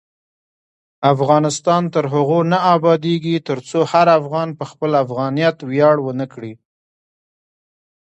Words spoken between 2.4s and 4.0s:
نه ابادیږي، ترڅو